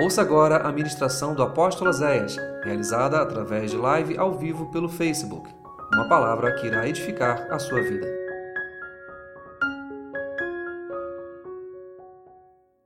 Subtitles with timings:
[0.00, 5.52] Ouça agora a ministração do apóstolo Zéias, realizada através de live ao vivo pelo Facebook.
[5.92, 8.06] Uma palavra que irá edificar a sua vida.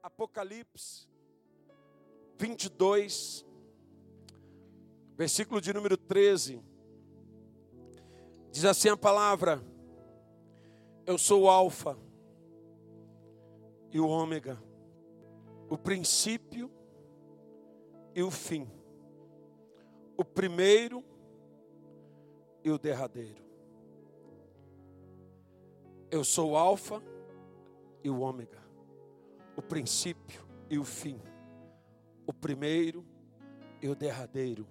[0.03, 1.07] Apocalipse
[2.39, 3.45] 22,
[5.15, 6.65] versículo de número 13.
[8.51, 9.63] Diz assim a palavra:
[11.05, 11.95] Eu sou o Alfa
[13.91, 14.59] e o Ômega,
[15.69, 16.71] o princípio
[18.15, 18.71] e o fim,
[20.17, 21.03] o primeiro
[22.63, 23.43] e o derradeiro.
[26.11, 27.03] Eu sou o Alfa
[28.05, 28.63] e o Ômega,
[29.57, 31.21] o princípio e o fim,
[32.27, 33.05] o primeiro
[33.81, 34.67] e o derradeiro.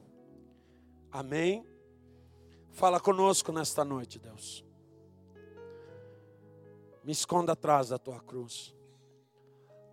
[1.12, 1.66] Amém?
[2.70, 4.64] Fala conosco nesta noite, Deus.
[7.04, 8.76] Me esconda atrás da tua cruz.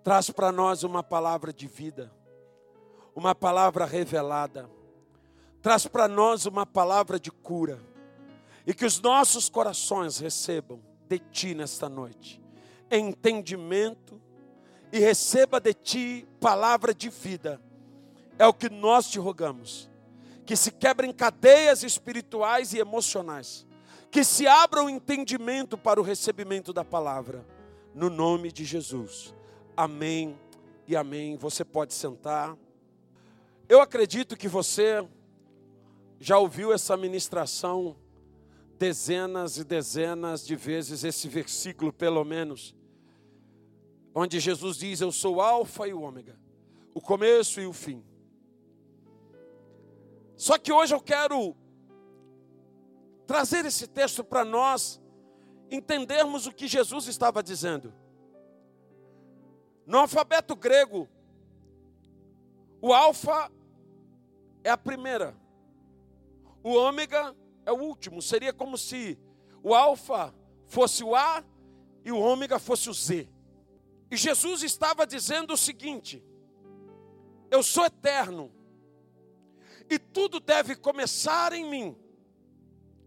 [0.04, 2.12] Traz para nós uma palavra de vida
[3.18, 4.70] uma palavra revelada.
[5.60, 7.80] Traz para nós uma palavra de cura.
[8.66, 12.40] E que os nossos corações recebam de Ti nesta noite
[12.90, 14.20] entendimento
[14.92, 17.60] e receba de Ti palavra de vida.
[18.38, 19.90] É o que nós te rogamos.
[20.46, 23.66] Que se quebrem cadeias espirituais e emocionais.
[24.10, 27.44] Que se abra o entendimento para o recebimento da palavra.
[27.94, 29.34] No nome de Jesus.
[29.76, 30.38] Amém
[30.86, 31.36] e amém.
[31.36, 32.56] Você pode sentar.
[33.68, 35.06] Eu acredito que você
[36.18, 37.94] já ouviu essa ministração
[38.78, 42.74] dezenas e dezenas de vezes, esse versículo pelo menos,
[44.14, 46.40] onde Jesus diz: Eu sou o Alfa e o Ômega,
[46.94, 48.02] o começo e o fim.
[50.34, 51.54] Só que hoje eu quero
[53.26, 54.98] trazer esse texto para nós
[55.70, 57.92] entendermos o que Jesus estava dizendo.
[59.84, 61.06] No alfabeto grego,
[62.80, 63.50] o alfa
[64.68, 65.34] é a primeira.
[66.62, 68.20] O ômega é o último.
[68.20, 69.18] Seria como se
[69.62, 70.34] o alfa
[70.66, 71.42] fosse o A
[72.04, 73.28] e o ômega fosse o Z.
[74.10, 76.22] E Jesus estava dizendo o seguinte:
[77.50, 78.52] Eu sou eterno.
[79.90, 81.96] E tudo deve começar em mim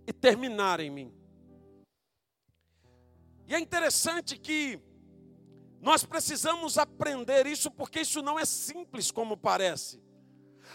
[0.07, 1.13] e terminar em mim.
[3.45, 4.81] E é interessante que
[5.79, 10.01] nós precisamos aprender isso porque isso não é simples como parece.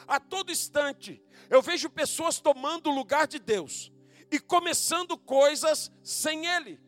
[0.06, 3.92] A todo instante, eu vejo pessoas tomando o lugar de Deus
[4.30, 6.80] e começando coisas sem Ele.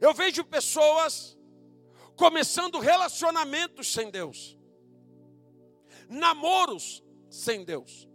[0.00, 1.38] Eu vejo pessoas
[2.16, 4.58] começando relacionamentos sem Deus,
[6.08, 8.08] namoros sem Deus,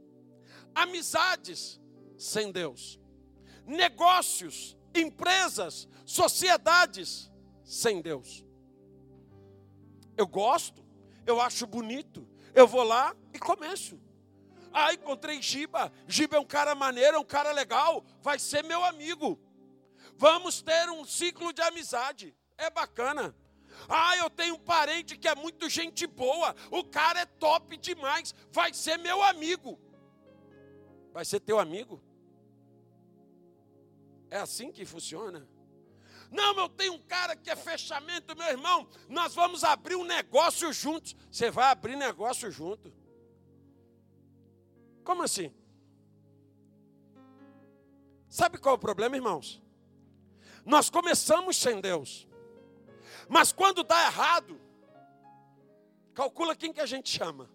[0.74, 1.80] amizades
[2.18, 3.00] sem Deus,
[3.66, 7.32] negócios, empresas, sociedades
[7.64, 8.46] sem Deus.
[10.16, 10.86] Eu gosto,
[11.26, 14.02] eu acho bonito, eu vou lá e começo.
[14.74, 15.92] Ah, encontrei Giba.
[16.08, 18.04] Giba é um cara maneiro, é um cara legal.
[18.20, 19.40] Vai ser meu amigo.
[20.16, 22.36] Vamos ter um ciclo de amizade.
[22.58, 23.36] É bacana.
[23.88, 26.56] Ah, eu tenho um parente que é muito gente boa.
[26.72, 28.34] O cara é top demais.
[28.52, 29.80] Vai ser meu amigo.
[31.14, 32.02] Vai ser teu amigo?
[34.32, 35.48] É assim que funciona?
[36.32, 38.88] Não, eu tenho um cara que é fechamento, meu irmão.
[39.08, 41.16] Nós vamos abrir um negócio juntos.
[41.32, 42.94] Você vai abrir negócio junto.
[45.04, 45.54] Como assim?
[48.30, 49.62] Sabe qual é o problema, irmãos?
[50.66, 52.28] Nós começamos sem Deus.
[53.30, 54.60] Mas quando dá errado,
[56.14, 57.50] calcula quem que a gente chama.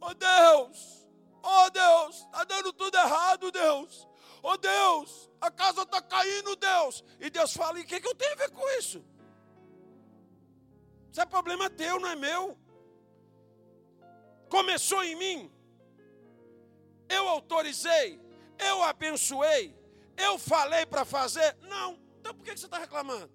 [0.00, 1.08] Oh Deus,
[1.42, 4.08] oh Deus, está dando tudo errado, Deus.
[4.42, 7.04] Oh Deus, a casa está caindo, Deus.
[7.18, 9.04] E Deus fala: e o que, que eu tenho a ver com isso?
[11.10, 12.58] Isso é problema teu, não é meu.
[14.48, 15.52] Começou em mim.
[17.08, 18.20] Eu autorizei,
[18.58, 19.76] eu abençoei,
[20.16, 21.56] eu falei para fazer.
[21.62, 23.30] Não, então por que você está reclamando?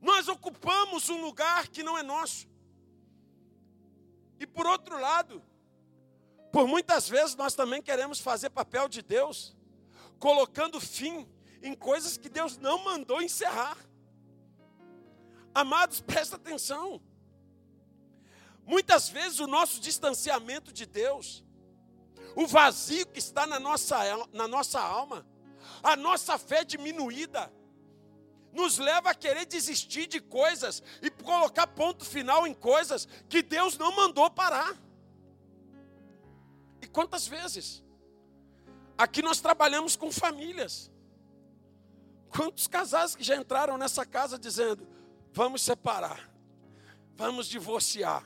[0.00, 2.48] Nós ocupamos um lugar que não é nosso.
[4.38, 5.42] E por outro lado,
[6.52, 9.56] por muitas vezes nós também queremos fazer papel de Deus,
[10.18, 11.28] colocando fim
[11.62, 13.76] em coisas que Deus não mandou encerrar.
[15.54, 17.00] Amados, presta atenção.
[18.64, 21.44] Muitas vezes o nosso distanciamento de Deus,
[22.36, 23.96] o vazio que está na nossa,
[24.32, 25.26] na nossa alma,
[25.82, 27.52] a nossa fé diminuída,
[28.52, 33.76] nos leva a querer desistir de coisas e colocar ponto final em coisas que Deus
[33.76, 34.74] não mandou parar.
[36.88, 37.84] E quantas vezes?
[38.96, 40.90] Aqui nós trabalhamos com famílias.
[42.30, 44.88] Quantos casais que já entraram nessa casa dizendo:
[45.30, 46.30] vamos separar,
[47.14, 48.24] vamos divorciar.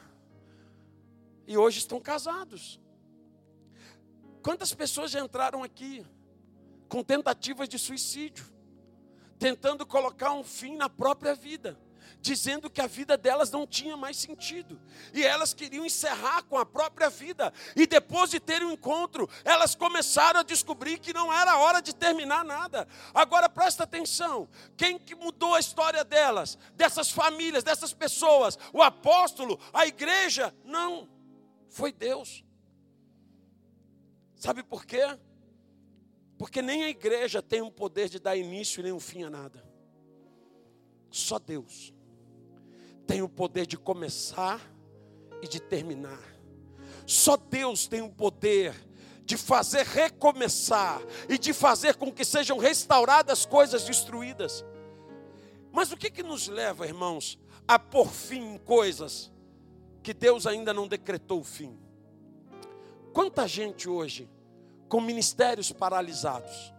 [1.44, 2.80] E hoje estão casados.
[4.42, 6.06] Quantas pessoas já entraram aqui
[6.88, 8.44] com tentativas de suicídio,
[9.40, 11.76] tentando colocar um fim na própria vida?
[12.22, 14.80] Dizendo que a vida delas não tinha mais sentido.
[15.12, 17.52] E elas queriam encerrar com a própria vida.
[17.74, 21.92] E depois de ter um encontro, elas começaram a descobrir que não era hora de
[21.92, 22.86] terminar nada.
[23.12, 28.56] Agora presta atenção: quem que mudou a história delas, dessas famílias, dessas pessoas?
[28.72, 30.54] O apóstolo, a igreja?
[30.64, 31.08] Não,
[31.68, 32.44] foi Deus.
[34.36, 35.18] Sabe por quê?
[36.38, 39.68] Porque nem a igreja tem o poder de dar início nem um fim a nada.
[41.10, 41.92] Só Deus
[43.06, 44.60] tem o poder de começar
[45.42, 46.22] e de terminar.
[47.06, 48.74] Só Deus tem o poder
[49.24, 54.64] de fazer recomeçar e de fazer com que sejam restauradas coisas destruídas.
[55.70, 59.32] Mas o que, que nos leva, irmãos, a pôr fim em coisas
[60.02, 61.78] que Deus ainda não decretou o fim?
[63.12, 64.28] Quanta gente hoje
[64.88, 66.72] com ministérios paralisados?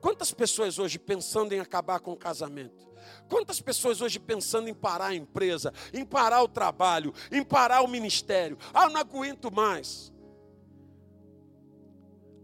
[0.00, 2.88] Quantas pessoas hoje pensando em acabar com o casamento?
[3.28, 7.88] Quantas pessoas hoje pensando em parar a empresa, em parar o trabalho, em parar o
[7.88, 8.58] ministério?
[8.72, 10.12] Ah, eu não aguento mais.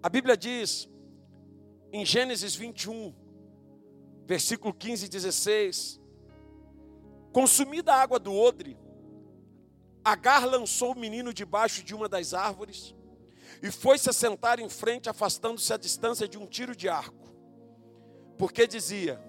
[0.03, 0.89] A Bíblia diz,
[1.93, 3.15] em Gênesis 21,
[4.27, 6.01] versículo 15 e 16:
[7.33, 8.79] Consumida a água do odre,
[10.05, 12.95] Agar lançou o menino debaixo de uma das árvores
[13.63, 17.29] e foi se assentar em frente, afastando-se a distância de um tiro de arco,
[18.39, 19.23] porque dizia: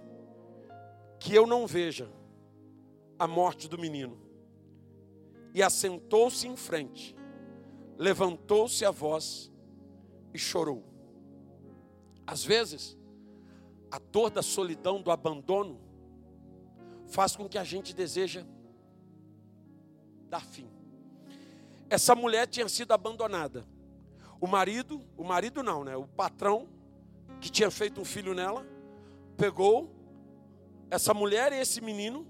[1.21, 2.09] que eu não veja
[3.19, 4.17] a morte do menino.
[5.53, 7.15] E assentou-se em frente,
[7.95, 9.51] levantou-se a voz
[10.33, 10.83] e chorou.
[12.25, 12.97] Às vezes,
[13.91, 15.79] a dor da solidão, do abandono,
[17.05, 18.43] faz com que a gente deseja
[20.27, 20.67] dar fim.
[21.87, 23.63] Essa mulher tinha sido abandonada.
[24.39, 25.95] O marido, o marido não, né?
[25.95, 26.67] O patrão
[27.39, 28.65] que tinha feito um filho nela,
[29.37, 30.00] pegou
[30.91, 32.27] essa mulher e esse menino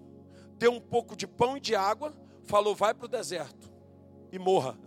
[0.59, 2.13] deu um pouco de pão e de água,
[2.45, 3.69] falou: vai para o deserto
[4.31, 4.77] e morra.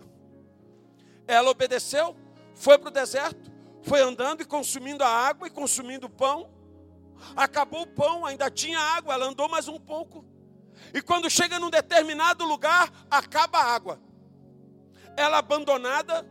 [1.27, 2.17] Ela obedeceu,
[2.55, 6.49] foi para o deserto, foi andando e consumindo a água e consumindo o pão.
[7.37, 10.25] Acabou o pão, ainda tinha água, ela andou mais um pouco.
[10.93, 14.01] E quando chega num determinado lugar, acaba a água.
[15.17, 16.25] Ela abandonada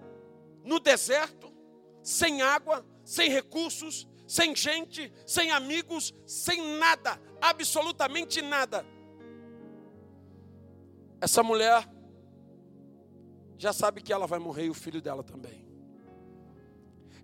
[0.63, 1.51] no deserto,
[2.01, 8.85] sem água, sem recursos, sem gente, sem amigos, sem nada absolutamente nada.
[11.19, 11.85] Essa mulher
[13.57, 15.67] já sabe que ela vai morrer e o filho dela também.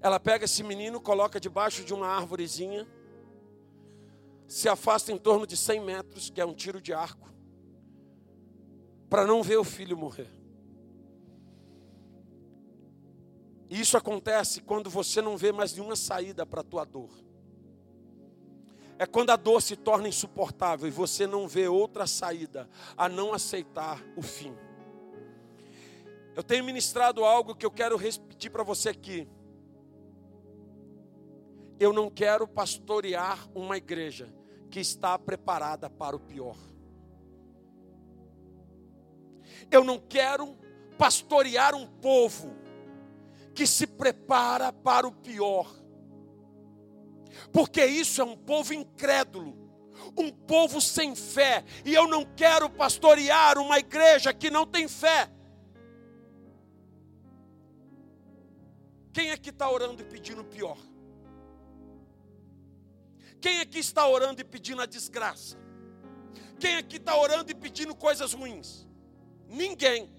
[0.01, 2.85] Ela pega esse menino, coloca debaixo de uma árvorezinha,
[4.47, 7.29] se afasta em torno de 100 metros, que é um tiro de arco,
[9.09, 10.29] para não ver o filho morrer.
[13.69, 17.28] E isso acontece quando você não vê mais nenhuma saída para a tua dor
[18.99, 23.33] é quando a dor se torna insuportável e você não vê outra saída a não
[23.33, 24.53] aceitar o fim.
[26.35, 29.25] Eu tenho ministrado algo que eu quero repetir para você aqui.
[31.79, 34.33] Eu não quero pastorear uma igreja
[34.69, 36.57] que está preparada para o pior.
[39.71, 40.57] Eu não quero
[40.97, 42.53] pastorear um povo
[43.55, 45.73] que se prepara para o pior
[47.51, 49.55] porque isso é um povo incrédulo,
[50.17, 55.29] um povo sem fé, e eu não quero pastorear uma igreja que não tem fé.
[59.11, 60.77] Quem aqui está orando e pedindo pior?
[63.41, 65.57] Quem aqui está orando e pedindo a desgraça?
[66.59, 68.87] Quem aqui está orando e pedindo coisas ruins?
[69.47, 70.09] Ninguém.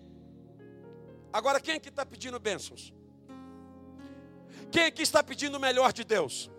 [1.33, 2.93] Agora, quem aqui está pedindo bênçãos?
[4.71, 6.51] Quem aqui está pedindo o melhor de Deus?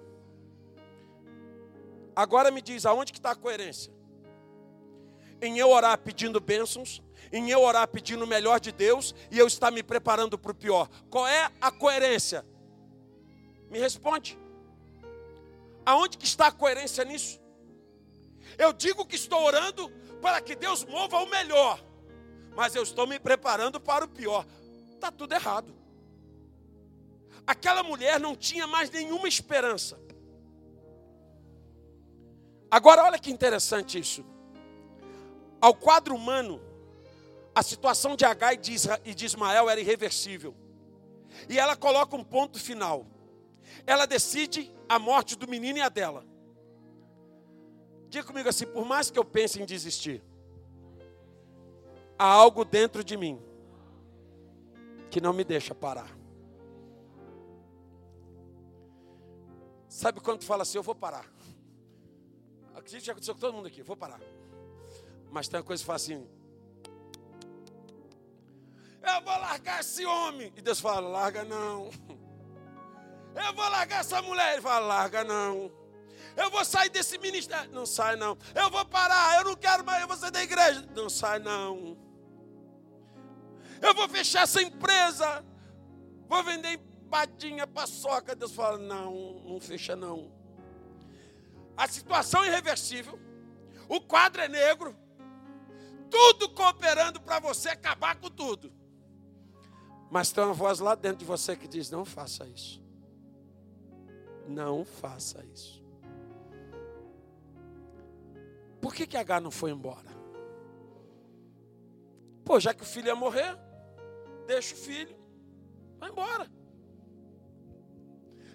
[2.15, 3.93] Agora me diz, aonde que está a coerência?
[5.41, 7.01] Em eu orar pedindo bênçãos,
[7.31, 10.55] em eu orar pedindo o melhor de Deus e eu estar me preparando para o
[10.55, 10.89] pior.
[11.09, 12.45] Qual é a coerência?
[13.69, 14.37] Me responde.
[15.85, 17.39] Aonde que está a coerência nisso?
[18.57, 19.89] Eu digo que estou orando
[20.21, 21.83] para que Deus mova o melhor,
[22.55, 24.45] mas eu estou me preparando para o pior.
[24.93, 25.73] Está tudo errado.
[27.47, 29.99] Aquela mulher não tinha mais nenhuma esperança.
[32.71, 34.25] Agora, olha que interessante isso.
[35.59, 36.61] Ao quadro humano,
[37.53, 38.57] a situação de Agai
[39.03, 40.55] e de Ismael era irreversível.
[41.49, 43.05] E ela coloca um ponto final.
[43.85, 46.25] Ela decide a morte do menino e a dela.
[48.07, 50.23] Diga comigo assim: por mais que eu pense em desistir,
[52.17, 53.41] há algo dentro de mim
[55.09, 56.09] que não me deixa parar.
[59.89, 61.29] Sabe quando fala assim, eu vou parar?
[62.81, 64.19] Acredito que já aconteceu com todo mundo aqui, vou parar.
[65.29, 66.27] Mas tem uma coisa que fala assim,
[69.03, 70.51] eu vou largar esse homem.
[70.55, 71.89] E Deus fala, larga não.
[73.33, 74.51] Eu vou largar essa mulher.
[74.53, 75.71] Ele fala, larga não.
[76.35, 77.71] Eu vou sair desse ministério.
[77.71, 78.37] Não sai não.
[78.53, 79.37] Eu vou parar.
[79.37, 80.01] Eu não quero mais.
[80.01, 80.85] Eu vou sair da igreja.
[80.93, 81.97] Não sai não.
[83.81, 85.45] Eu vou fechar essa empresa.
[86.27, 88.35] Vou vender empadinha, paçoca.
[88.35, 90.29] Deus fala, não, não fecha não.
[91.75, 93.19] A situação é irreversível.
[93.87, 94.95] O quadro é negro.
[96.09, 98.71] Tudo cooperando para você acabar com tudo.
[100.09, 102.83] Mas tem uma voz lá dentro de você que diz: não faça isso.
[104.47, 105.81] Não faça isso.
[108.81, 110.09] Por que, que H não foi embora?
[112.43, 113.57] Pô, já que o filho ia morrer,
[114.47, 115.15] deixa o filho,
[115.99, 116.51] vai embora.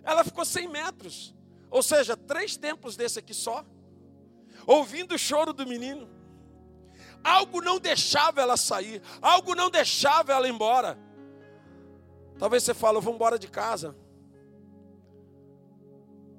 [0.03, 1.36] Ela ficou 100 metros,
[1.77, 3.63] ou seja, três templos desse aqui só,
[4.67, 6.09] ouvindo o choro do menino.
[7.23, 10.99] Algo não deixava ela sair, algo não deixava ela ir embora.
[12.39, 13.95] Talvez você fale, vou embora de casa.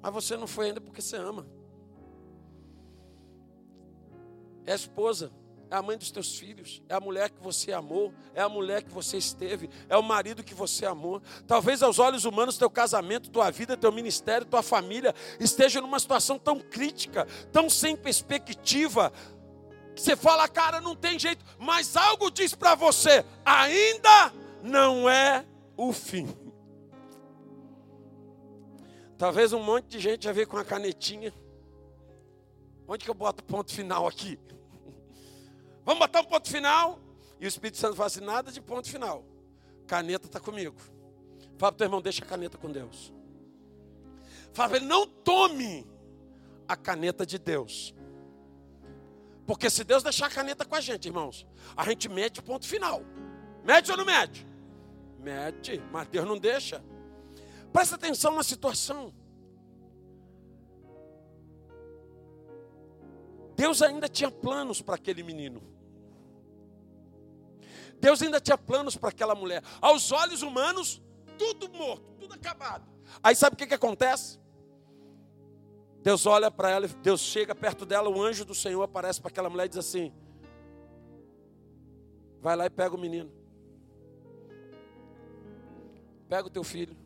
[0.02, 1.46] Mas você não foi ainda porque você ama.
[4.66, 5.30] É a esposa,
[5.70, 8.82] é a mãe dos teus filhos, é a mulher que você amou, é a mulher
[8.82, 11.20] que você esteve, é o marido que você amou.
[11.46, 16.38] Talvez aos olhos humanos teu casamento, tua vida, teu ministério, tua família esteja numa situação
[16.38, 19.12] tão crítica, tão sem perspectiva,
[19.94, 24.32] que você fala, cara, não tem jeito, mas algo diz para você, ainda
[24.62, 25.44] não é
[25.76, 26.28] o fim.
[29.18, 31.34] Talvez um monte de gente já veio com a canetinha.
[32.86, 34.38] Onde que eu boto ponto final aqui?
[35.88, 37.00] Vamos botar um ponto final?
[37.40, 39.24] E o Espírito Santo fala assim: nada de ponto final.
[39.86, 40.76] Caneta está comigo.
[41.56, 43.10] Fala para o teu irmão, deixa a caneta com Deus.
[44.52, 45.86] Fala para ele, não tome
[46.68, 47.94] a caneta de Deus.
[49.46, 52.66] Porque se Deus deixar a caneta com a gente, irmãos, a gente mete o ponto
[52.66, 53.00] final.
[53.64, 54.46] Mete ou não mete?
[55.20, 56.84] Mete, mas Deus não deixa.
[57.72, 59.10] Presta atenção na situação.
[63.56, 65.77] Deus ainda tinha planos para aquele menino.
[68.00, 69.62] Deus ainda tinha planos para aquela mulher.
[69.80, 71.02] Aos olhos humanos,
[71.36, 72.86] tudo morto, tudo acabado.
[73.22, 74.38] Aí sabe o que, que acontece?
[76.02, 79.50] Deus olha para ela, Deus chega perto dela, o anjo do Senhor aparece para aquela
[79.50, 80.12] mulher e diz assim:
[82.40, 83.30] Vai lá e pega o menino.
[86.28, 86.96] Pega o teu filho.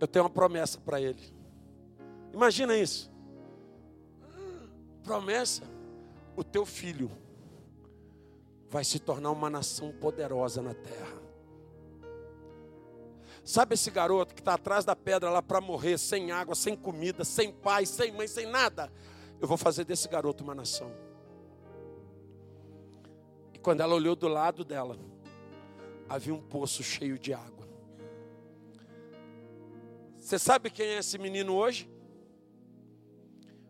[0.00, 1.20] Eu tenho uma promessa para ele.
[2.32, 3.10] Imagina isso.
[5.02, 5.62] Promessa:
[6.34, 7.10] o teu filho
[8.74, 11.22] vai se tornar uma nação poderosa na terra.
[13.44, 17.24] Sabe esse garoto que está atrás da pedra lá para morrer, sem água, sem comida,
[17.24, 18.92] sem pai, sem mãe, sem nada?
[19.40, 20.92] Eu vou fazer desse garoto uma nação.
[23.52, 24.98] E quando ela olhou do lado dela,
[26.08, 27.68] havia um poço cheio de água.
[30.16, 31.88] Você sabe quem é esse menino hoje?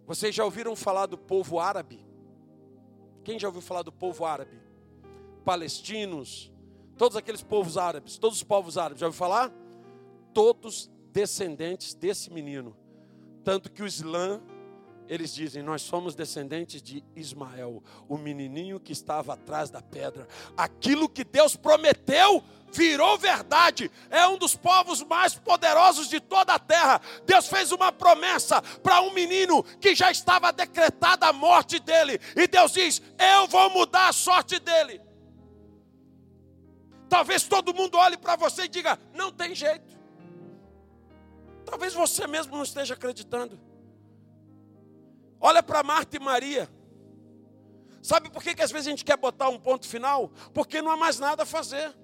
[0.06, 2.02] Vocês já ouviram falar do povo árabe?
[3.23, 4.64] Quem já ouviu falar do povo árabe?
[5.44, 6.50] Palestinos,
[6.96, 9.52] todos aqueles povos árabes, todos os povos árabes, já ouviu falar?
[10.32, 12.76] Todos descendentes desse menino.
[13.44, 14.40] Tanto que o Islã
[15.08, 20.26] eles dizem: Nós somos descendentes de Ismael, o menininho que estava atrás da pedra.
[20.56, 23.90] Aquilo que Deus prometeu virou verdade.
[24.10, 27.00] É um dos povos mais poderosos de toda a terra.
[27.26, 32.18] Deus fez uma promessa para um menino que já estava decretada a morte dele.
[32.34, 35.00] E Deus diz: Eu vou mudar a sorte dele.
[37.14, 39.97] Talvez todo mundo olhe para você e diga: Não tem jeito.
[41.64, 43.56] Talvez você mesmo não esteja acreditando.
[45.40, 46.68] Olha para Marta e Maria.
[48.02, 50.33] Sabe por que, que às vezes a gente quer botar um ponto final?
[50.52, 51.94] Porque não há mais nada a fazer.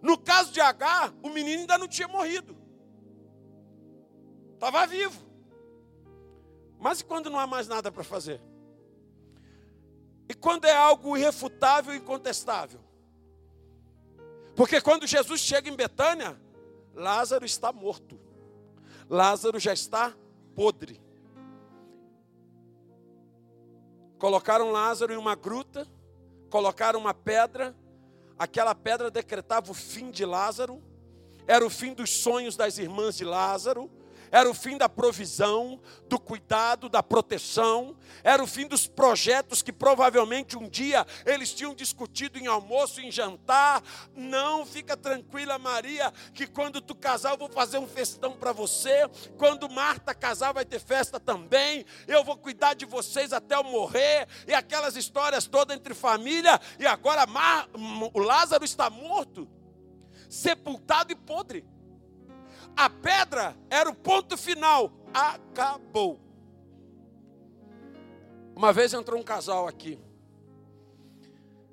[0.00, 2.56] No caso de H, o menino ainda não tinha morrido.
[4.54, 5.22] Estava vivo.
[6.78, 8.40] Mas e quando não há mais nada para fazer?
[10.30, 12.80] E quando é algo irrefutável e incontestável?
[14.54, 16.38] Porque quando Jesus chega em Betânia,
[16.94, 18.20] Lázaro está morto.
[19.08, 20.14] Lázaro já está
[20.54, 21.00] podre.
[24.18, 25.86] Colocaram Lázaro em uma gruta,
[26.48, 27.74] colocaram uma pedra,
[28.38, 30.80] aquela pedra decretava o fim de Lázaro,
[31.46, 33.90] era o fim dos sonhos das irmãs de Lázaro,
[34.32, 39.70] era o fim da provisão, do cuidado, da proteção, era o fim dos projetos que
[39.70, 43.82] provavelmente um dia eles tinham discutido em almoço, em jantar.
[44.16, 49.06] Não, fica tranquila, Maria, que quando tu casar eu vou fazer um festão para você.
[49.36, 51.84] Quando Marta casar vai ter festa também.
[52.08, 54.26] Eu vou cuidar de vocês até eu morrer.
[54.46, 56.58] E aquelas histórias todas entre família.
[56.78, 57.68] E agora Mar...
[58.14, 59.46] o Lázaro está morto,
[60.30, 61.71] sepultado e podre.
[62.76, 64.92] A pedra era o ponto final.
[65.12, 66.20] Acabou.
[68.54, 69.98] Uma vez entrou um casal aqui.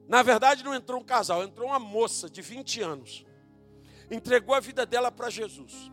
[0.07, 3.25] Na verdade, não entrou um casal, entrou uma moça de 20 anos.
[4.09, 5.91] Entregou a vida dela para Jesus.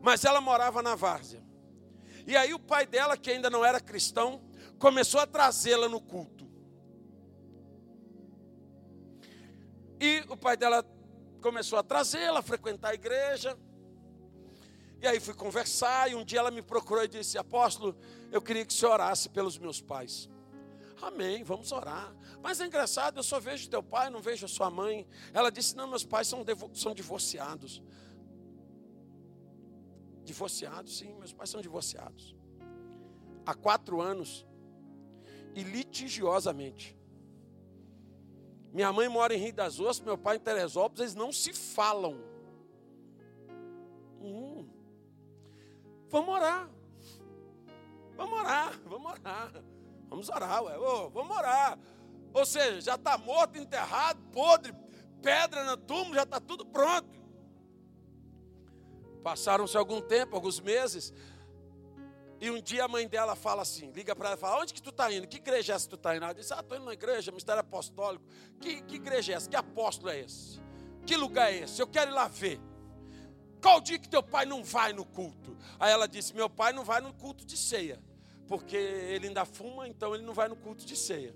[0.00, 1.42] Mas ela morava na várzea.
[2.26, 4.40] E aí o pai dela, que ainda não era cristão,
[4.78, 6.48] começou a trazê-la no culto.
[10.00, 10.82] E o pai dela
[11.42, 13.58] começou a trazê-la, a frequentar a igreja.
[15.02, 17.96] E aí fui conversar, e um dia ela me procurou e disse: Apóstolo,
[18.30, 20.28] eu queria que você orasse pelos meus pais.
[21.00, 22.14] Amém, vamos orar.
[22.42, 25.06] Mas é engraçado, eu só vejo teu pai, não vejo a sua mãe.
[25.32, 27.82] Ela disse: Não, meus pais são, são divorciados.
[30.22, 32.36] Divorciados, sim, meus pais são divorciados.
[33.46, 34.46] Há quatro anos,
[35.54, 36.96] e litigiosamente.
[38.72, 42.16] Minha mãe mora em Rio das Ostras, meu pai em Teresópolis, eles não se falam.
[44.20, 44.49] Hum.
[46.10, 46.68] Vamos orar.
[48.16, 49.52] Vamos orar, vamos orar.
[50.08, 50.76] Vamos orar, ué.
[50.76, 51.78] Oh, vamos orar.
[52.34, 54.74] Ou seja, já está morto, enterrado, podre,
[55.22, 57.20] pedra no túmulo, já está tudo pronto.
[59.22, 61.12] Passaram-se algum tempo, alguns meses.
[62.40, 64.82] E um dia a mãe dela fala assim, liga para ela e fala, onde que
[64.82, 65.28] tu está indo?
[65.28, 66.24] Que igreja é essa que tu está indo?
[66.24, 68.24] Ela diz, ah, estou indo na igreja, mistério apostólico.
[68.58, 69.48] Que, que igreja é essa?
[69.48, 70.58] Que apóstolo é esse?
[71.06, 71.80] Que lugar é esse?
[71.80, 72.58] Eu quero ir lá ver.
[73.60, 75.56] Qual dia que teu pai não vai no culto?
[75.78, 78.02] Aí ela disse: Meu pai não vai no culto de ceia,
[78.46, 81.34] porque ele ainda fuma, então ele não vai no culto de ceia.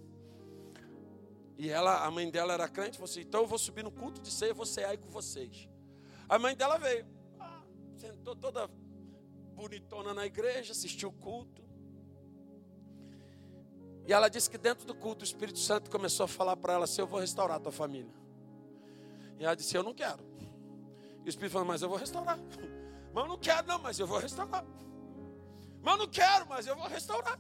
[1.57, 4.21] E ela, a mãe dela era crente, falou assim: Então eu vou subir no culto
[4.21, 5.69] de ceia, vou cear aí com vocês.
[6.29, 7.07] A mãe dela veio,
[7.39, 7.63] ah,
[7.97, 8.67] sentou toda
[9.55, 11.63] bonitona na igreja, assistiu o culto.
[14.07, 16.85] E ela disse que dentro do culto o Espírito Santo começou a falar para ela
[16.85, 18.13] assim: Eu vou restaurar a tua família.
[19.39, 20.34] E ela disse: Eu não quero.
[21.25, 22.39] E o Espírito falou, mas eu vou restaurar.
[23.15, 24.65] Mas eu não quero, não, mas eu vou restaurar.
[25.81, 27.39] Mas eu não quero, mas eu vou restaurar.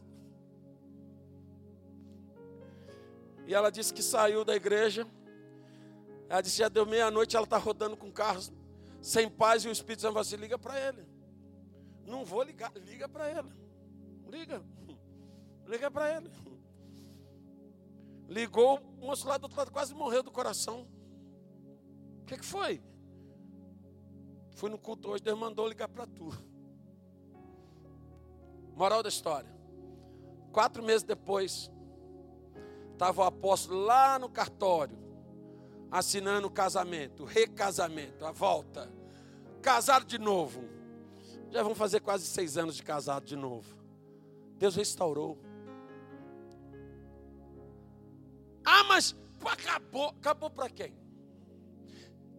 [3.45, 5.05] E ela disse que saiu da igreja.
[6.29, 8.53] Ela disse, já deu meia-noite, ela está rodando com carros
[9.03, 11.05] sem paz e o Espírito Santo falou assim, liga para ele.
[12.07, 13.53] Não vou ligar, liga para ele.
[14.29, 14.63] Liga.
[15.67, 16.31] Liga para ele.
[18.29, 20.87] Ligou, o moço lá do outro lado quase morreu do coração.
[22.23, 22.83] O que, que foi?
[24.55, 26.33] Fui no culto hoje, Deus mandou ligar para tu.
[28.75, 29.53] Moral da história.
[30.53, 31.71] Quatro meses depois,
[32.93, 34.97] estava o apóstolo lá no cartório,
[35.91, 38.91] assinando o casamento, o recasamento, a volta.
[39.61, 40.63] Casaram de novo.
[41.51, 43.77] Já vão fazer quase seis anos de casado de novo.
[44.57, 45.39] Deus restaurou.
[48.65, 50.09] Ah, mas acabou.
[50.09, 51.04] Acabou para quem?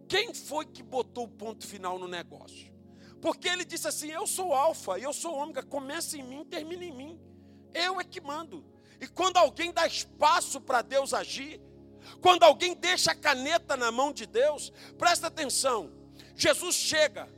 [0.08, 2.72] Quem foi que botou o ponto final no negócio?
[3.20, 6.92] Porque ele disse assim: Eu sou alfa, eu sou ômega, começa em mim, termina em
[6.92, 7.20] mim.
[7.74, 8.64] Eu é que mando.
[9.00, 11.60] E quando alguém dá espaço para Deus agir,
[12.20, 15.92] quando alguém deixa a caneta na mão de Deus, presta atenção.
[16.34, 17.28] Jesus chega,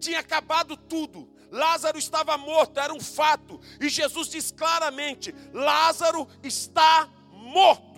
[0.00, 1.32] tinha acabado tudo.
[1.50, 3.60] Lázaro estava morto, era um fato.
[3.80, 7.93] E Jesus diz claramente: Lázaro está morto.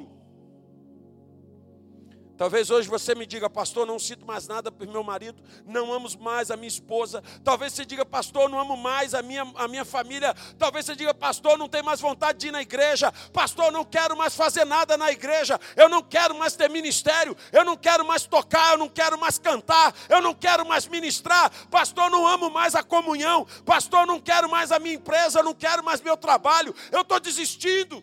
[2.36, 6.06] Talvez hoje você me diga, pastor, não sinto mais nada por meu marido, não amo
[6.20, 7.22] mais a minha esposa.
[7.42, 10.34] Talvez você diga, pastor, não amo mais a minha, a minha família.
[10.58, 13.10] Talvez você diga, pastor, não tenho mais vontade de ir na igreja.
[13.32, 15.58] Pastor, não quero mais fazer nada na igreja.
[15.74, 17.34] Eu não quero mais ter ministério.
[17.50, 18.72] Eu não quero mais tocar.
[18.72, 19.94] Eu não quero mais cantar.
[20.08, 21.50] Eu não quero mais ministrar.
[21.70, 23.46] Pastor, não amo mais a comunhão.
[23.64, 25.38] Pastor, não quero mais a minha empresa.
[25.38, 26.74] Eu não quero mais meu trabalho.
[26.92, 28.02] Eu estou desistindo.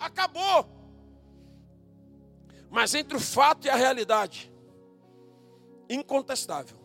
[0.00, 0.77] Acabou.
[2.70, 4.52] Mas entre o fato e a realidade,
[5.88, 6.78] incontestável.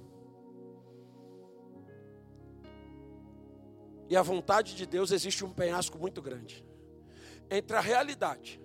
[4.10, 6.66] E a vontade de Deus existe um penhasco muito grande.
[7.50, 8.62] Entre a realidade,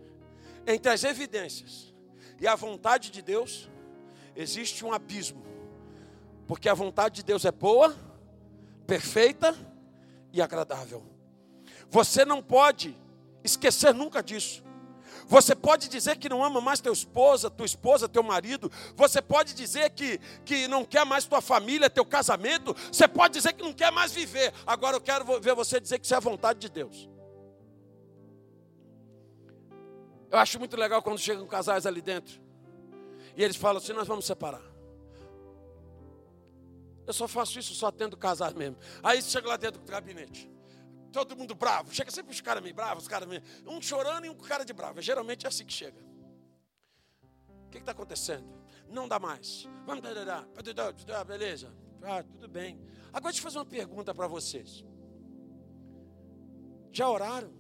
[0.66, 1.94] entre as evidências
[2.40, 3.68] e a vontade de Deus,
[4.36, 5.42] existe um abismo.
[6.46, 7.94] Porque a vontade de Deus é boa,
[8.86, 9.54] perfeita
[10.32, 11.04] e agradável.
[11.90, 12.96] Você não pode
[13.42, 14.62] esquecer nunca disso.
[15.28, 18.72] Você pode dizer que não ama mais teu esposa, tua esposa, teu marido.
[18.96, 22.74] Você pode dizer que, que não quer mais tua família, teu casamento.
[22.90, 24.54] Você pode dizer que não quer mais viver.
[24.66, 27.08] Agora eu quero ver você dizer que isso é a vontade de Deus.
[30.30, 32.40] Eu acho muito legal quando chegam casais ali dentro.
[33.36, 34.62] E eles falam assim: nós vamos separar.
[37.06, 38.76] Eu só faço isso só tendo casar mesmo.
[39.02, 40.50] Aí chega lá dentro do gabinete.
[41.12, 41.94] Todo mundo bravo.
[41.94, 43.42] Chega sempre os caras meio bravos, os caras meio.
[43.66, 45.00] Um chorando e um cara de bravo.
[45.00, 45.98] Geralmente é assim que chega.
[47.66, 48.46] O que está acontecendo?
[48.88, 49.68] Não dá mais.
[49.86, 51.74] Vamos dar, beleza.
[52.02, 52.80] Ah, tudo bem.
[53.12, 54.84] Agora deixa eu fazer uma pergunta para vocês.
[56.92, 57.52] Já oraram?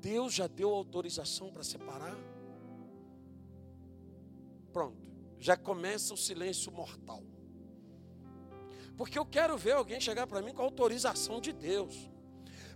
[0.00, 2.16] Deus já deu autorização para separar?
[4.72, 4.96] Pronto.
[5.38, 7.22] Já começa o silêncio mortal.
[9.00, 12.10] Porque eu quero ver alguém chegar para mim com autorização de Deus.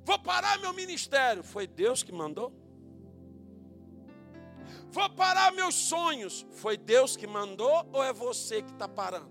[0.03, 1.45] Vou parar meu ministério.
[1.45, 2.51] Foi Deus que mandou?
[4.89, 6.47] Vou parar meus sonhos.
[6.53, 9.31] Foi Deus que mandou ou é você que está parando?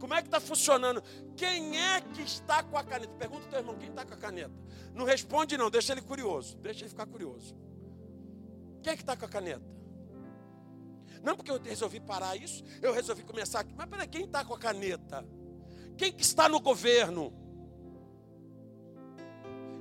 [0.00, 1.02] Como é que está funcionando?
[1.36, 3.12] Quem é que está com a caneta?
[3.12, 4.54] Pergunta ao teu irmão, quem está com a caneta?
[4.94, 6.56] Não responde não, deixa ele curioso.
[6.56, 7.54] Deixa ele ficar curioso.
[8.82, 9.81] Quem é que está com a caneta?
[11.22, 13.74] Não porque eu resolvi parar isso, eu resolvi começar aqui.
[13.76, 15.24] Mas peraí, quem está com a caneta?
[15.96, 17.32] Quem que está no governo?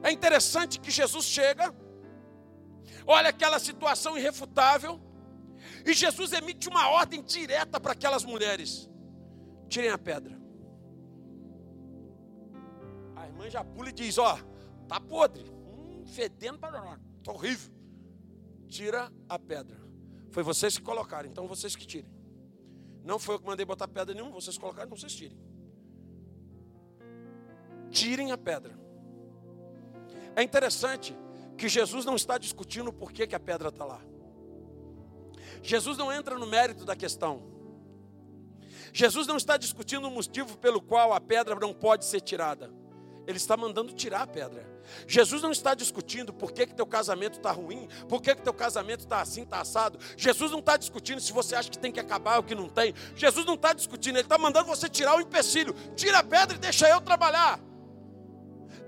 [0.03, 1.73] É interessante que Jesus chega,
[3.05, 4.99] olha aquela situação irrefutável,
[5.85, 8.89] e Jesus emite uma ordem direta para aquelas mulheres:
[9.69, 10.39] tirem a pedra.
[13.15, 14.37] A irmã já pula e diz: Ó,
[14.87, 17.71] tá podre, hum, fedendo tá horrível.
[18.67, 19.79] Tira a pedra.
[20.31, 22.09] Foi vocês que colocaram, então vocês que tirem.
[23.03, 25.37] Não foi eu que mandei botar pedra nenhuma, vocês colocaram, então vocês tirem.
[27.89, 28.79] Tirem a pedra.
[30.35, 31.15] É interessante
[31.57, 34.01] que Jesus não está discutindo por que, que a pedra está lá.
[35.61, 37.43] Jesus não entra no mérito da questão.
[38.93, 42.71] Jesus não está discutindo o motivo pelo qual a pedra não pode ser tirada.
[43.31, 44.69] Ele está mandando tirar a pedra.
[45.07, 48.53] Jesus não está discutindo por que, que teu casamento está ruim, por que, que teu
[48.53, 49.97] casamento está assim, está assado.
[50.17, 52.93] Jesus não está discutindo se você acha que tem que acabar ou que não tem.
[53.15, 55.73] Jesus não está discutindo, Ele está mandando você tirar o empecilho.
[55.95, 57.59] Tira a pedra e deixa eu trabalhar.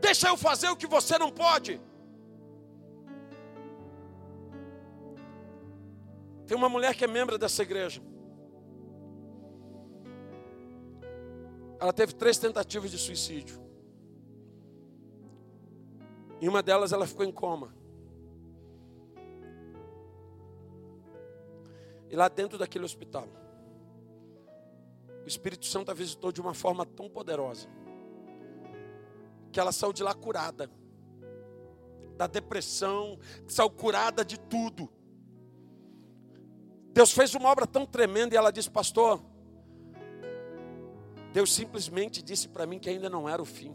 [0.01, 1.79] Deixa eu fazer o que você não pode.
[6.45, 8.01] Tem uma mulher que é membro dessa igreja.
[11.79, 13.62] Ela teve três tentativas de suicídio.
[16.43, 17.73] Em uma delas ela ficou em coma.
[22.09, 23.29] E lá dentro daquele hospital,
[25.23, 27.69] o Espírito Santo a visitou de uma forma tão poderosa,
[29.53, 30.69] que ela saiu de lá curada,
[32.17, 34.89] da depressão, saiu curada de tudo.
[36.91, 39.23] Deus fez uma obra tão tremenda e ela disse, pastor,
[41.31, 43.73] Deus simplesmente disse para mim que ainda não era o fim.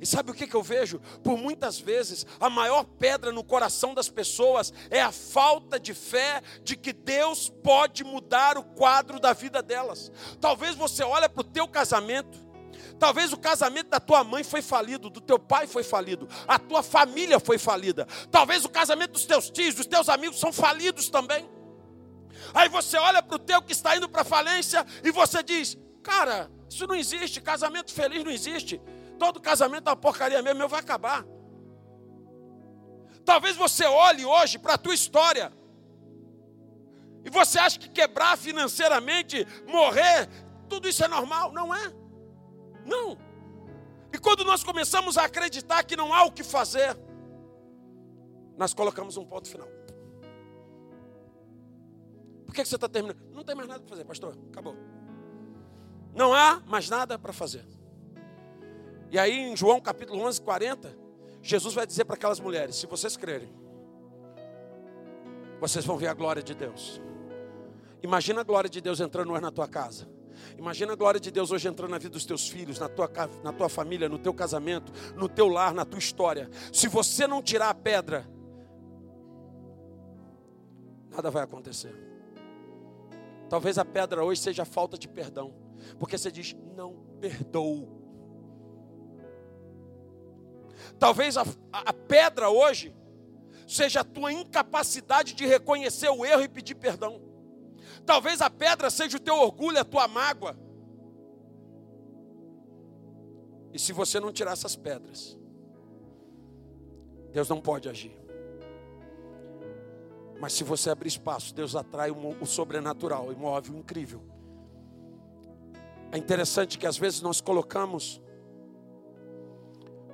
[0.00, 0.98] E sabe o que, que eu vejo?
[1.22, 6.42] Por muitas vezes, a maior pedra no coração das pessoas é a falta de fé
[6.64, 10.10] de que Deus pode mudar o quadro da vida delas.
[10.40, 12.50] Talvez você olhe para o teu casamento,
[12.98, 16.82] Talvez o casamento da tua mãe foi falido, do teu pai foi falido, a tua
[16.82, 18.06] família foi falida.
[18.30, 21.48] Talvez o casamento dos teus tios, dos teus amigos são falidos também.
[22.52, 26.50] Aí você olha para o teu que está indo para falência e você diz: Cara,
[26.68, 28.78] isso não existe, casamento feliz não existe
[29.20, 31.26] todo casamento é uma porcaria mesmo, meu vai acabar.
[33.22, 35.52] Talvez você olhe hoje para a tua história
[37.22, 40.26] e você acha que quebrar financeiramente, morrer,
[40.70, 41.52] tudo isso é normal.
[41.52, 41.92] Não é.
[42.86, 43.18] Não.
[44.10, 46.96] E quando nós começamos a acreditar que não há o que fazer,
[48.56, 49.68] nós colocamos um ponto final.
[52.46, 53.20] Por que você está terminando?
[53.34, 54.36] Não tem mais nada para fazer, pastor.
[54.48, 54.74] Acabou.
[56.14, 57.79] Não há mais nada para fazer.
[59.10, 60.96] E aí em João capítulo 11, 40,
[61.42, 63.52] Jesus vai dizer para aquelas mulheres: se vocês crerem,
[65.60, 67.00] vocês vão ver a glória de Deus.
[68.02, 70.08] Imagina a glória de Deus entrando hoje na tua casa.
[70.56, 73.10] Imagina a glória de Deus hoje entrando na vida dos teus filhos, na tua,
[73.42, 76.48] na tua família, no teu casamento, no teu lar, na tua história.
[76.72, 78.26] Se você não tirar a pedra,
[81.10, 81.94] nada vai acontecer.
[83.50, 85.52] Talvez a pedra hoje seja a falta de perdão,
[85.98, 87.99] porque você diz: não perdoo.
[90.98, 92.94] Talvez a, a pedra hoje
[93.66, 97.20] seja a tua incapacidade de reconhecer o erro e pedir perdão.
[98.04, 100.56] Talvez a pedra seja o teu orgulho, a tua mágoa.
[103.72, 105.38] E se você não tirar essas pedras,
[107.32, 108.18] Deus não pode agir.
[110.40, 114.22] Mas se você abrir espaço, Deus atrai o sobrenatural e move o incrível.
[116.10, 118.20] É interessante que às vezes nós colocamos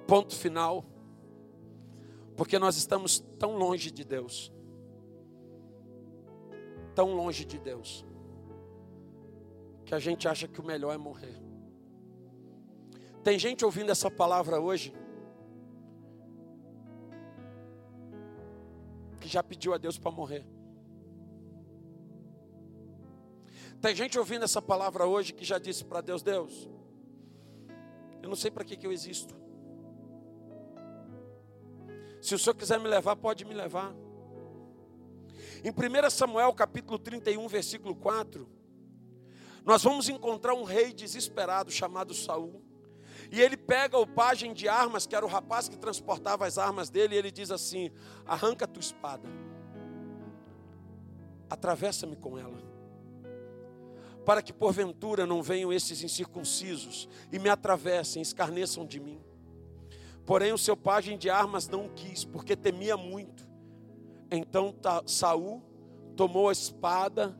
[0.06, 0.84] ponto final,
[2.36, 4.52] porque nós estamos tão longe de Deus.
[6.94, 8.04] Tão longe de Deus.
[9.84, 11.42] Que a gente acha que o melhor é morrer.
[13.22, 14.94] Tem gente ouvindo essa palavra hoje
[19.20, 20.46] que já pediu a Deus para morrer.
[23.80, 26.68] Tem gente ouvindo essa palavra hoje que já disse para Deus: Deus,
[28.22, 29.45] eu não sei para que, que eu existo.
[32.26, 33.94] Se o Senhor quiser me levar, pode me levar.
[35.62, 38.48] Em 1 Samuel capítulo 31, versículo 4,
[39.64, 42.64] nós vamos encontrar um rei desesperado chamado Saul.
[43.30, 46.90] E ele pega o pajem de armas, que era o rapaz que transportava as armas
[46.90, 47.92] dele, e ele diz assim:
[48.26, 49.28] Arranca a tua espada,
[51.48, 52.58] atravessa-me com ela,
[54.24, 59.25] para que porventura não venham esses incircuncisos e me atravessem, escarneçam de mim.
[60.26, 63.48] Porém, o seu pajem de armas não quis, porque temia muito.
[64.28, 64.74] Então
[65.06, 65.62] Saul
[66.16, 67.38] tomou a espada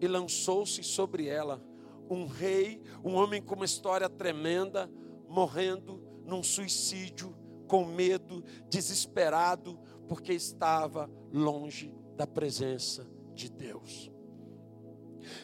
[0.00, 1.62] e lançou-se sobre ela.
[2.10, 4.90] Um rei, um homem com uma história tremenda,
[5.28, 7.34] morrendo num suicídio,
[7.68, 14.10] com medo, desesperado, porque estava longe da presença de Deus.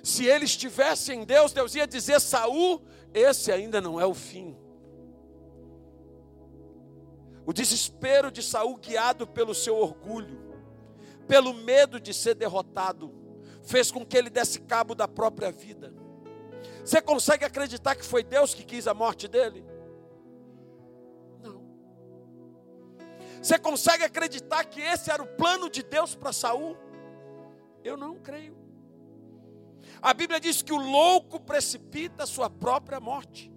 [0.03, 2.83] Se ele estivesse em Deus, Deus ia dizer: Saul,
[3.15, 4.57] esse ainda não é o fim.
[7.45, 10.41] O desespero de Saul, guiado pelo seu orgulho,
[11.27, 13.13] pelo medo de ser derrotado,
[13.63, 15.93] fez com que ele desse cabo da própria vida.
[16.85, 19.65] Você consegue acreditar que foi Deus que quis a morte dele?
[23.43, 26.77] Você consegue acreditar que esse era o plano de Deus para Saul?
[27.83, 28.57] Eu não creio.
[30.01, 33.52] A Bíblia diz que o louco precipita a sua própria morte.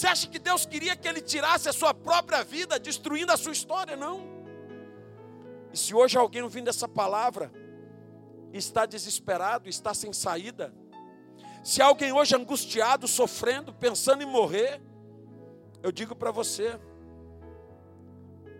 [0.00, 3.52] Você acha que Deus queria que ele tirasse a sua própria vida, destruindo a sua
[3.52, 3.94] história?
[3.96, 4.22] Não.
[5.70, 7.52] E se hoje alguém ouvindo essa palavra
[8.50, 10.74] está desesperado, está sem saída,
[11.62, 14.80] se alguém hoje angustiado, sofrendo, pensando em morrer,
[15.82, 16.80] eu digo para você,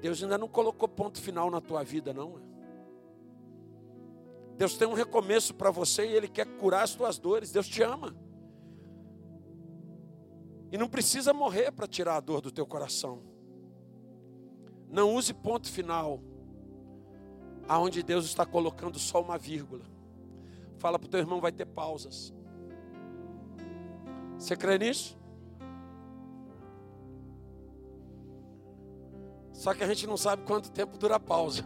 [0.02, 2.38] Deus ainda não colocou ponto final na tua vida, não.
[4.58, 7.50] Deus tem um recomeço para você e Ele quer curar as tuas dores.
[7.50, 8.14] Deus te ama.
[10.70, 13.22] E não precisa morrer para tirar a dor do teu coração.
[14.88, 16.20] Não use ponto final,
[17.68, 19.84] aonde Deus está colocando só uma vírgula.
[20.78, 22.32] Fala para o teu irmão, vai ter pausas.
[24.38, 25.18] Você crê nisso?
[29.52, 31.64] Só que a gente não sabe quanto tempo dura a pausa.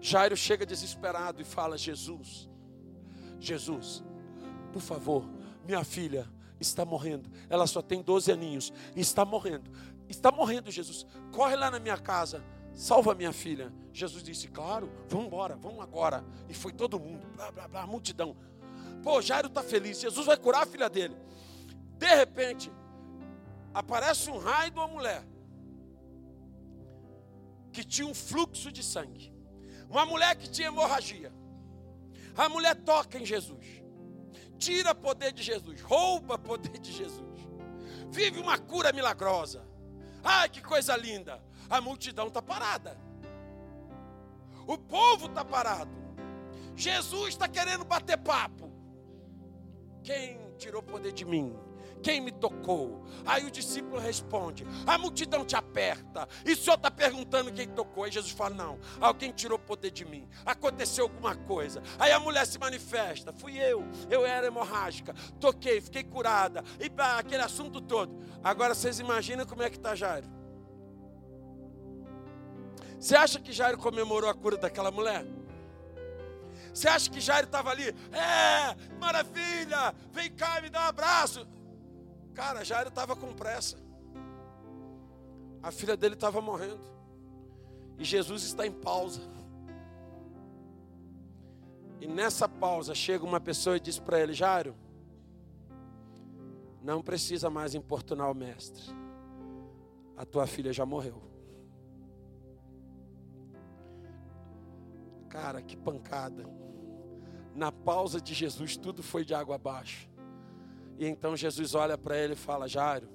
[0.00, 2.48] Jairo chega desesperado e fala: Jesus,
[3.38, 4.04] Jesus,
[4.72, 5.24] por favor,
[5.64, 6.28] minha filha
[6.60, 7.30] está morrendo.
[7.48, 9.70] Ela só tem 12 aninhos e está morrendo.
[10.08, 11.06] Está morrendo, Jesus.
[11.32, 12.44] Corre lá na minha casa,
[12.74, 13.72] salva minha filha.
[13.92, 16.24] Jesus disse: Claro, vamos embora, vamos agora.
[16.48, 18.36] E foi todo mundo, blá blá blá, multidão.
[19.02, 21.16] Pô, Jairo está feliz, Jesus vai curar a filha dele.
[21.96, 22.70] De repente,
[23.72, 25.24] aparece um raio de uma mulher
[27.72, 29.32] que tinha um fluxo de sangue.
[29.88, 31.32] Uma mulher que tinha hemorragia.
[32.36, 33.79] A mulher toca em Jesus.
[34.60, 37.48] Tira poder de Jesus, rouba poder de Jesus.
[38.10, 39.66] Vive uma cura milagrosa.
[40.22, 41.42] Ai, que coisa linda.
[41.70, 42.96] A multidão está parada.
[44.66, 45.90] O povo está parado.
[46.76, 48.70] Jesus está querendo bater papo.
[50.02, 51.58] Quem tirou poder de mim?
[52.02, 53.04] Quem me tocou?
[53.26, 56.28] Aí o discípulo responde: A multidão te aperta.
[56.44, 58.04] E o senhor está perguntando quem tocou.
[58.04, 60.28] Aí Jesus fala: Não, alguém tirou o poder de mim.
[60.44, 61.82] Aconteceu alguma coisa.
[61.98, 63.84] Aí a mulher se manifesta: Fui eu.
[64.08, 65.14] Eu era hemorrágica.
[65.38, 66.64] Toquei, fiquei curada.
[66.78, 68.18] E pá, aquele assunto todo.
[68.42, 70.28] Agora vocês imaginam como é que está Jairo?
[72.98, 75.24] Você acha que Jairo comemorou a cura daquela mulher?
[76.72, 77.94] Você acha que Jairo estava ali?
[78.12, 81.46] É, maravilha, vem cá, me dá um abraço.
[82.40, 83.76] Cara, Jairo estava com pressa.
[85.62, 86.80] A filha dele estava morrendo.
[87.98, 89.20] E Jesus está em pausa.
[92.00, 94.74] E nessa pausa chega uma pessoa e diz para ele: Jairo,
[96.82, 98.84] não precisa mais importunar o mestre.
[100.16, 101.20] A tua filha já morreu.
[105.28, 106.46] Cara, que pancada.
[107.54, 110.08] Na pausa de Jesus, tudo foi de água abaixo.
[111.00, 113.08] E então Jesus olha para ele e fala: Jairo,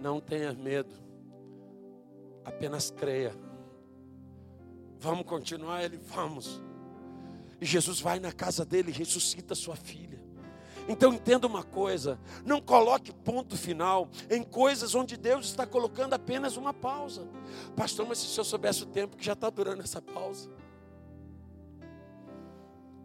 [0.00, 0.92] Não tenha medo,
[2.44, 3.32] apenas creia.
[4.98, 5.84] Vamos continuar?
[5.84, 6.60] Ele, vamos.
[7.60, 10.20] E Jesus vai na casa dele e ressuscita sua filha.
[10.88, 16.56] Então entenda uma coisa: não coloque ponto final em coisas onde Deus está colocando apenas
[16.56, 17.28] uma pausa.
[17.76, 20.50] Pastor, mas se eu soubesse o tempo que já está durando essa pausa,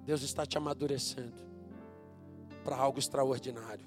[0.04, 1.53] Deus está te amadurecendo
[2.64, 3.86] para algo extraordinário.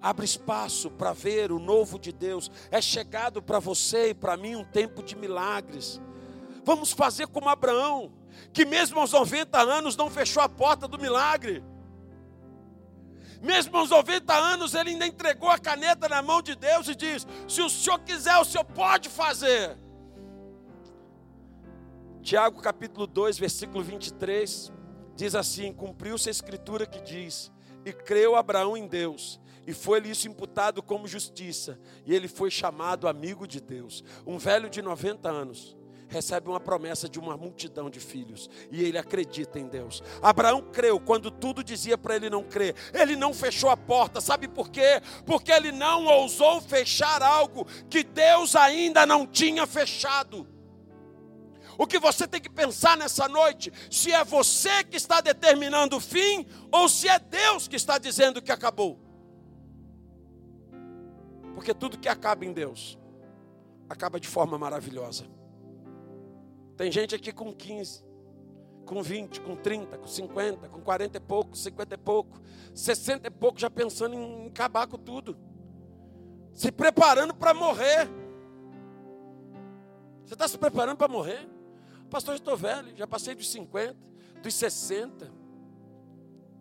[0.00, 2.50] Abre espaço para ver o novo de Deus.
[2.70, 6.00] É chegado para você e para mim um tempo de milagres.
[6.64, 8.12] Vamos fazer como Abraão,
[8.52, 11.62] que mesmo aos 90 anos não fechou a porta do milagre.
[13.40, 17.26] Mesmo aos 90 anos, ele ainda entregou a caneta na mão de Deus e diz:
[17.46, 19.76] Se o senhor quiser, o senhor pode fazer.
[22.22, 24.72] Tiago capítulo 2, versículo 23,
[25.14, 27.52] diz assim: Cumpriu-se a escritura que diz:
[27.86, 33.06] E creu Abraão em Deus, e foi-lhe isso imputado como justiça, e ele foi chamado
[33.06, 34.02] amigo de Deus.
[34.26, 35.76] Um velho de 90 anos
[36.08, 40.02] recebe uma promessa de uma multidão de filhos e ele acredita em Deus.
[40.22, 42.74] Abraão creu quando tudo dizia para ele não crer.
[42.92, 45.00] Ele não fechou a porta, sabe por quê?
[45.24, 50.46] Porque ele não ousou fechar algo que Deus ainda não tinha fechado.
[51.78, 56.00] O que você tem que pensar nessa noite, se é você que está determinando o
[56.00, 58.98] fim ou se é Deus que está dizendo que acabou.
[61.54, 62.98] Porque tudo que acaba em Deus
[63.88, 65.26] acaba de forma maravilhosa.
[66.76, 68.04] Tem gente aqui com 15,
[68.84, 72.40] com 20, com 30, com 50, com 40 e pouco, 50 e pouco,
[72.74, 75.36] 60 e pouco, já pensando em acabar com tudo,
[76.52, 78.08] se preparando para morrer.
[80.24, 81.55] Você está se preparando para morrer?
[82.10, 83.96] Pastor, eu estou velho, já passei dos 50,
[84.42, 85.30] dos 60.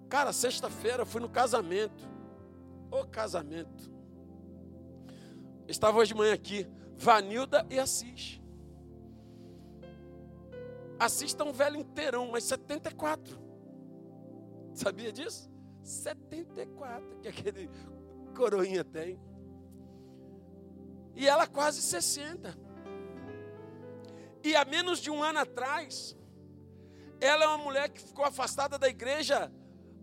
[0.09, 2.07] Cara, sexta-feira fui no casamento.
[2.91, 3.91] O casamento.
[5.67, 8.41] Estava hoje de manhã aqui, Vanilda e Assis.
[10.97, 13.37] Assista um velho inteirão, mas 74.
[14.73, 15.49] Sabia disso?
[15.83, 17.69] 74 que aquele
[18.35, 19.19] coroinha tem.
[21.15, 22.64] E ela quase 60.
[24.45, 26.15] E há menos de um ano atrás,
[27.19, 29.51] ela é uma mulher que ficou afastada da igreja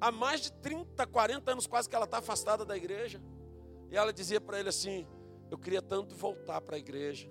[0.00, 3.22] há mais de 30, 40 anos quase que ela está afastada da igreja.
[3.88, 5.06] E ela dizia para ele assim:
[5.48, 7.30] Eu queria tanto voltar para a igreja.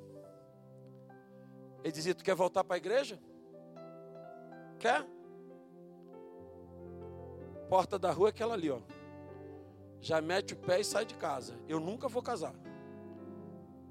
[1.84, 3.19] Ele dizia: Tu quer voltar para a igreja?
[4.80, 5.06] Quer?
[7.67, 8.80] Porta da rua é aquela ali, ó.
[10.00, 11.60] Já mete o pé e sai de casa.
[11.67, 12.56] Eu nunca vou casar.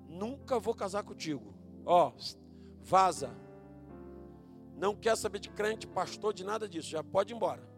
[0.09, 1.55] Nunca vou casar contigo.
[1.85, 2.15] Ó,
[2.83, 3.31] vaza.
[4.77, 6.89] Não quer saber de crente, pastor, de nada disso.
[6.89, 7.71] Já pode ir embora.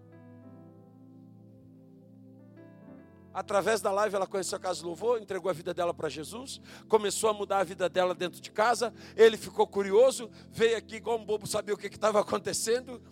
[3.34, 6.60] Através da live ela conheceu a casa de louvor, entregou a vida dela para Jesus,
[6.86, 8.92] começou a mudar a vida dela dentro de casa.
[9.16, 13.02] Ele ficou curioso, veio aqui igual um bobo, sabia o que estava acontecendo.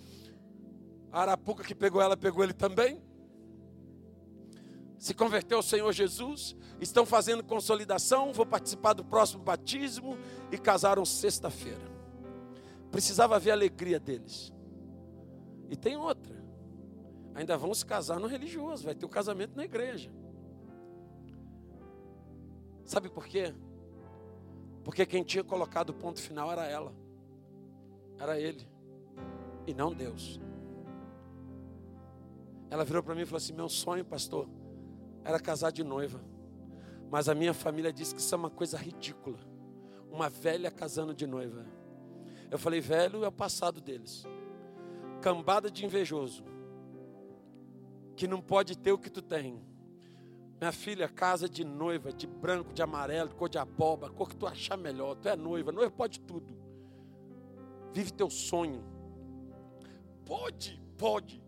[1.10, 3.02] A arapuca que pegou ela, pegou ele também.
[5.00, 10.16] Se converteu ao Senhor Jesus, estão fazendo consolidação, vou participar do próximo batismo
[10.52, 11.90] e casaram sexta-feira.
[12.92, 14.52] Precisava ver a alegria deles.
[15.68, 16.40] E tem outra
[17.34, 20.10] ainda vão se casar no religioso, vai ter o um casamento na igreja.
[22.84, 23.54] Sabe por quê?
[24.84, 26.92] Porque quem tinha colocado o ponto final era ela,
[28.18, 28.66] era ele,
[29.66, 30.40] e não Deus.
[32.68, 34.48] Ela virou para mim e falou assim: Meu sonho, pastor,
[35.24, 36.20] era casar de noiva,
[37.10, 39.38] mas a minha família disse que isso é uma coisa ridícula,
[40.10, 41.66] uma velha casando de noiva.
[42.50, 44.24] Eu falei: Velho é o passado deles,
[45.20, 46.44] cambada de invejoso
[48.20, 49.58] que não pode ter o que tu tem.
[50.60, 54.46] Minha filha, casa de noiva, de branco, de amarelo, cor de abóbora, cor que tu
[54.46, 55.14] achar melhor.
[55.14, 56.54] Tu é noiva, noiva pode tudo.
[57.94, 58.84] Vive teu sonho.
[60.26, 61.42] Pode, pode.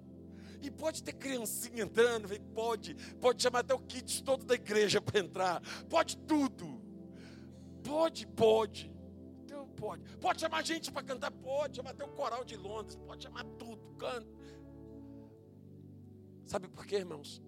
[0.62, 2.94] E pode ter criancinha entrando, pode.
[3.20, 5.60] Pode chamar até o kit todo da igreja para entrar.
[5.90, 6.80] Pode tudo.
[7.82, 8.92] Pode, pode.
[9.44, 10.04] Então, pode.
[10.18, 11.76] Pode chamar gente para cantar, pode.
[11.76, 13.82] Chamar até o coral de Londres, pode chamar tudo.
[13.98, 14.28] Canta.
[16.46, 17.42] Sabe por quê, irmãos?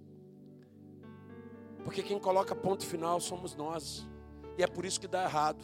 [1.85, 4.07] Porque quem coloca ponto final somos nós.
[4.59, 5.63] E é por isso que dá errado.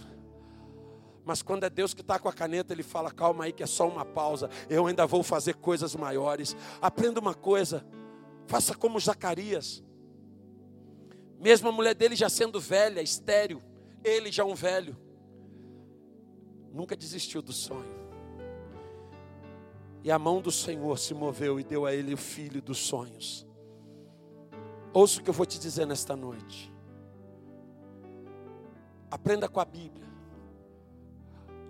[1.30, 3.66] Mas quando é Deus que está com a caneta, Ele fala: calma aí, que é
[3.66, 4.50] só uma pausa.
[4.68, 6.56] Eu ainda vou fazer coisas maiores.
[6.82, 7.86] Aprenda uma coisa:
[8.48, 9.80] faça como Zacarias.
[11.38, 13.62] Mesmo a mulher dele já sendo velha, estéreo,
[14.02, 14.96] ele já um velho,
[16.72, 17.94] nunca desistiu do sonho.
[20.02, 23.46] E a mão do Senhor se moveu e deu a ele o filho dos sonhos.
[24.92, 26.74] Ouça o que eu vou te dizer nesta noite.
[29.08, 30.09] Aprenda com a Bíblia.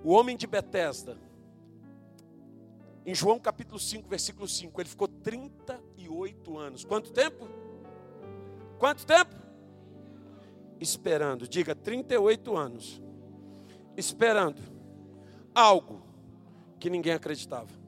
[0.02, 1.16] O homem de Betesda,
[3.04, 6.84] em João capítulo 5, versículo 5, ele ficou 38 anos.
[6.84, 7.48] Quanto tempo?
[8.78, 9.34] Quanto tempo?
[10.78, 13.02] Esperando, diga 38 anos.
[13.96, 14.62] Esperando
[15.54, 16.02] algo
[16.78, 17.80] que ninguém acreditava.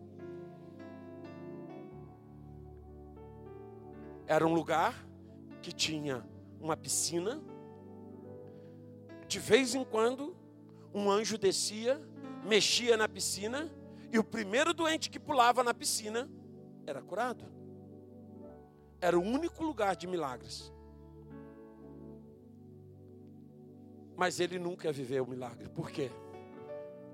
[4.26, 5.06] Era um lugar
[5.62, 6.26] que tinha
[6.60, 7.40] uma piscina.
[9.26, 10.31] De vez em quando,
[10.94, 12.00] um anjo descia,
[12.44, 13.70] mexia na piscina,
[14.12, 16.28] e o primeiro doente que pulava na piscina
[16.86, 17.44] era curado.
[19.00, 20.72] Era o único lugar de milagres.
[24.16, 25.68] Mas ele nunca ia viver o milagre.
[25.68, 26.10] Por quê?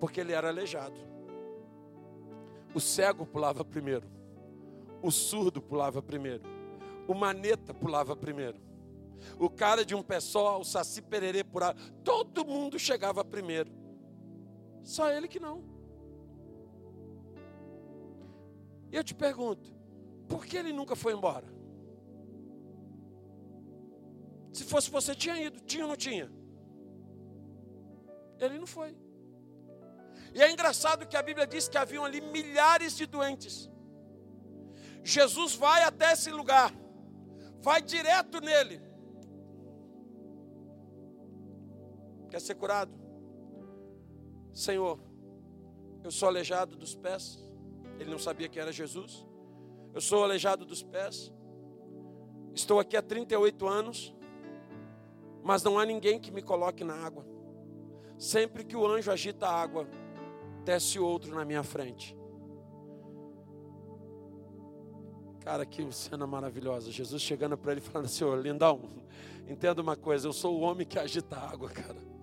[0.00, 0.98] Porque ele era aleijado.
[2.74, 4.06] O cego pulava primeiro.
[5.00, 6.42] O surdo pulava primeiro.
[7.06, 8.67] O maneta pulava primeiro.
[9.38, 11.78] O cara de um pé só, o saci pererê pulava.
[12.04, 13.70] Todo mundo chegava primeiro.
[14.82, 15.62] Só ele que não.
[18.90, 19.74] E eu te pergunto,
[20.28, 21.46] por que ele nunca foi embora?
[24.52, 25.60] Se fosse você, tinha ido.
[25.60, 26.30] Tinha ou não tinha?
[28.40, 28.96] Ele não foi.
[30.34, 33.70] E é engraçado que a Bíblia diz que haviam ali milhares de doentes.
[35.02, 36.72] Jesus vai até esse lugar,
[37.60, 38.87] vai direto nele.
[42.30, 42.92] Quer ser curado?
[44.52, 44.98] Senhor,
[46.02, 47.38] eu sou aleijado dos pés.
[47.98, 49.26] Ele não sabia que era Jesus.
[49.94, 51.32] Eu sou aleijado dos pés.
[52.54, 54.14] Estou aqui há 38 anos,
[55.42, 57.24] mas não há ninguém que me coloque na água.
[58.18, 59.88] Sempre que o anjo agita a água,
[60.64, 62.16] desce outro na minha frente.
[65.40, 66.90] Cara, que cena maravilhosa.
[66.90, 68.82] Jesus chegando para ele falando assim: lindão,
[69.48, 72.17] entenda uma coisa, eu sou o homem que agita a água, cara.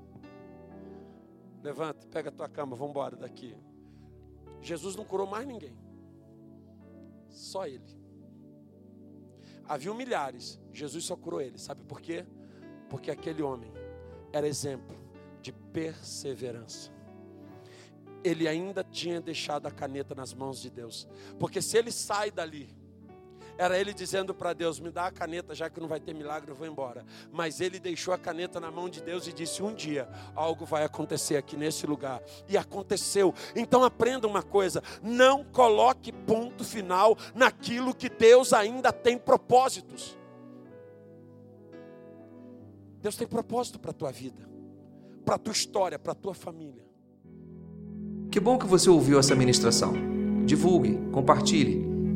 [1.66, 3.58] Levanta, pega a tua cama, vamos embora daqui.
[4.62, 5.76] Jesus não curou mais ninguém.
[7.28, 7.84] Só ele.
[9.68, 11.58] Havia milhares, Jesus só curou ele.
[11.58, 12.24] Sabe por quê?
[12.88, 13.74] Porque aquele homem
[14.32, 14.96] era exemplo
[15.42, 16.92] de perseverança.
[18.24, 21.08] Ele ainda tinha deixado a caneta nas mãos de Deus.
[21.40, 22.70] Porque se ele sai dali,
[23.58, 26.52] era ele dizendo para Deus: Me dá a caneta, já que não vai ter milagre,
[26.52, 27.06] eu vou embora.
[27.32, 30.84] Mas ele deixou a caneta na mão de Deus e disse: Um dia algo vai
[30.84, 32.22] acontecer aqui nesse lugar.
[32.48, 33.34] E aconteceu.
[33.56, 40.18] Então aprenda uma coisa: não coloque ponto final naquilo que Deus ainda tem propósitos.
[43.02, 44.56] Deus tem propósito para a tua vida
[45.26, 46.86] para a tua história, para a tua família.
[48.32, 49.94] Que bom que você ouviu essa ministração.
[50.46, 51.84] Divulgue, compartilhe,